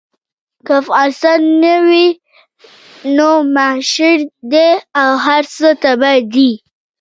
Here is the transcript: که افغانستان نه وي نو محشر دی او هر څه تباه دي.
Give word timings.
که 0.65 0.71
افغانستان 0.81 1.39
نه 1.63 1.75
وي 1.87 2.07
نو 3.17 3.29
محشر 3.55 4.17
دی 4.51 4.69
او 5.01 5.09
هر 5.25 5.43
څه 5.55 5.67
تباه 5.83 6.19
دي. 6.33 6.51